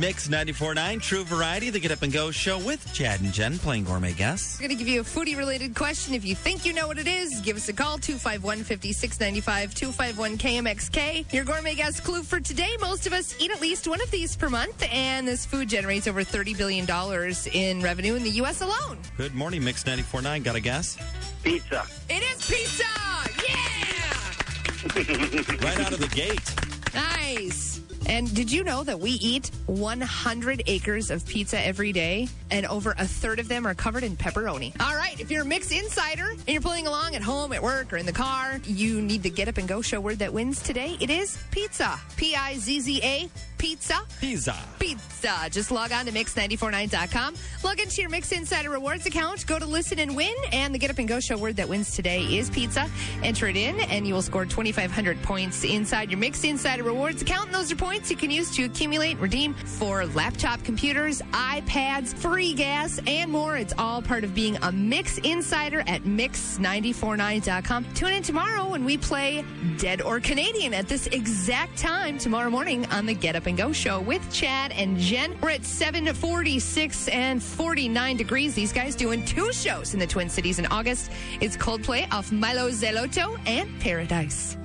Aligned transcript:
Mix 0.00 0.28
94.9 0.28 1.02
True 1.02 1.24
Variety, 1.24 1.68
the 1.68 1.78
Get 1.78 1.90
Up 1.90 2.00
and 2.00 2.10
Go 2.10 2.30
show 2.30 2.58
with 2.58 2.90
Chad 2.94 3.20
and 3.20 3.34
Jen 3.34 3.58
playing 3.58 3.84
Gourmet 3.84 4.14
Guess. 4.14 4.56
We're 4.58 4.68
going 4.68 4.78
to 4.78 4.82
give 4.82 4.88
you 4.88 5.02
a 5.02 5.04
foodie 5.04 5.36
related 5.36 5.74
question. 5.74 6.14
If 6.14 6.24
you 6.24 6.34
think 6.34 6.64
you 6.64 6.72
know 6.72 6.86
what 6.86 6.98
it 6.98 7.06
is, 7.06 7.42
give 7.42 7.58
us 7.58 7.68
a 7.68 7.74
call 7.74 7.98
251 7.98 8.64
5695 8.64 9.74
251 9.74 10.38
KMXK. 10.38 11.30
Your 11.34 11.44
Gourmet 11.44 11.74
Guess 11.74 12.00
clue 12.00 12.22
for 12.22 12.40
today 12.40 12.78
most 12.80 13.06
of 13.06 13.12
us 13.12 13.36
eat 13.38 13.50
at 13.50 13.60
least 13.60 13.86
one 13.86 14.00
of 14.00 14.10
these 14.10 14.34
per 14.34 14.48
month, 14.48 14.82
and 14.90 15.28
this 15.28 15.44
food 15.44 15.68
generates 15.68 16.08
over 16.08 16.22
$30 16.22 16.56
billion 16.56 16.86
in 17.52 17.82
revenue 17.82 18.14
in 18.14 18.22
the 18.22 18.30
U.S. 18.30 18.62
alone. 18.62 18.96
Good 19.18 19.34
morning, 19.34 19.62
Mix 19.62 19.84
94.9. 19.84 20.42
Got 20.42 20.56
a 20.56 20.60
guess? 20.60 20.96
Pizza. 21.42 21.84
It 22.08 22.22
is 22.22 22.50
pizza! 22.50 22.84
Yeah! 23.46 23.66
Right 25.62 25.78
out 25.78 25.92
of 25.92 26.00
the 26.00 26.08
gate. 26.14 26.54
Nice. 26.94 27.80
And 28.10 28.34
did 28.34 28.50
you 28.50 28.64
know 28.64 28.82
that 28.82 28.98
we 28.98 29.12
eat 29.12 29.52
100 29.66 30.64
acres 30.66 31.12
of 31.12 31.24
pizza 31.24 31.64
every 31.64 31.92
day, 31.92 32.28
and 32.50 32.66
over 32.66 32.92
a 32.98 33.06
third 33.06 33.38
of 33.38 33.46
them 33.46 33.64
are 33.64 33.72
covered 33.72 34.02
in 34.02 34.16
pepperoni? 34.16 34.74
All 34.80 34.96
right, 34.96 35.18
if 35.20 35.30
you're 35.30 35.42
a 35.42 35.44
Mix 35.44 35.70
Insider 35.70 36.30
and 36.30 36.48
you're 36.48 36.60
playing 36.60 36.88
along 36.88 37.14
at 37.14 37.22
home, 37.22 37.52
at 37.52 37.62
work, 37.62 37.92
or 37.92 37.98
in 37.98 38.06
the 38.06 38.12
car, 38.12 38.60
you 38.64 39.00
need 39.00 39.22
the 39.22 39.30
Get 39.30 39.46
Up 39.46 39.58
and 39.58 39.68
Go 39.68 39.80
show 39.80 40.00
word 40.00 40.18
that 40.18 40.32
wins 40.32 40.60
today. 40.60 40.96
It 41.00 41.08
is 41.08 41.38
pizza. 41.52 42.00
P 42.16 42.34
I 42.34 42.56
Z 42.58 42.80
Z 42.80 43.00
A, 43.04 43.30
pizza. 43.60 44.00
Pizza. 44.20 44.56
Pizza. 44.78 45.48
Just 45.50 45.70
log 45.70 45.92
on 45.92 46.06
to 46.06 46.12
mix949.com. 46.12 47.34
Log 47.62 47.78
into 47.78 48.00
your 48.00 48.08
Mix 48.08 48.32
Insider 48.32 48.70
Rewards 48.70 49.04
account. 49.04 49.46
Go 49.46 49.58
to 49.58 49.66
listen 49.66 49.98
and 49.98 50.16
win. 50.16 50.34
And 50.50 50.74
the 50.74 50.78
Get 50.78 50.88
Up 50.88 50.98
and 50.98 51.06
Go 51.06 51.20
show 51.20 51.36
word 51.36 51.56
that 51.56 51.68
wins 51.68 51.94
today 51.94 52.22
is 52.22 52.48
pizza. 52.48 52.88
Enter 53.22 53.48
it 53.48 53.56
in, 53.56 53.78
and 53.80 54.06
you 54.06 54.14
will 54.14 54.22
score 54.22 54.46
2,500 54.46 55.22
points 55.22 55.62
inside 55.62 56.10
your 56.10 56.18
Mix 56.18 56.42
Insider 56.42 56.84
Rewards 56.84 57.20
account. 57.20 57.46
And 57.46 57.54
those 57.54 57.70
are 57.70 57.76
points 57.76 58.10
you 58.10 58.16
can 58.16 58.30
use 58.30 58.50
to 58.56 58.64
accumulate 58.64 59.12
and 59.12 59.20
redeem 59.20 59.52
for 59.52 60.06
laptop 60.06 60.64
computers, 60.64 61.20
iPads, 61.32 62.14
free 62.14 62.54
gas, 62.54 62.98
and 63.06 63.30
more. 63.30 63.58
It's 63.58 63.74
all 63.76 64.00
part 64.00 64.24
of 64.24 64.34
being 64.34 64.56
a 64.62 64.72
Mix 64.72 65.18
Insider 65.18 65.80
at 65.86 66.04
mix949.com. 66.04 67.92
Tune 67.92 68.12
in 68.12 68.22
tomorrow 68.22 68.70
when 68.70 68.86
we 68.86 68.96
play 68.96 69.44
Dead 69.76 70.00
or 70.00 70.18
Canadian 70.18 70.72
at 70.72 70.88
this 70.88 71.08
exact 71.08 71.76
time 71.76 72.16
tomorrow 72.16 72.48
morning 72.48 72.86
on 72.86 73.04
the 73.04 73.12
Get 73.12 73.36
Up 73.36 73.49
and 73.50 73.58
Go 73.58 73.72
show 73.72 74.00
with 74.00 74.22
Chad 74.32 74.72
and 74.72 74.96
Jen. 74.96 75.36
We're 75.42 75.50
at 75.50 75.64
746 75.64 77.08
and 77.08 77.42
49 77.42 78.16
degrees. 78.16 78.54
These 78.54 78.72
guys 78.72 78.94
doing 78.94 79.24
two 79.24 79.52
shows 79.52 79.92
in 79.92 80.00
the 80.00 80.06
Twin 80.06 80.30
Cities 80.30 80.58
in 80.58 80.66
August. 80.66 81.10
It's 81.40 81.56
Coldplay 81.56 82.10
off 82.12 82.30
Mylo 82.30 82.70
Xyloto 82.70 83.38
and 83.46 83.68
Paradise. 83.80 84.56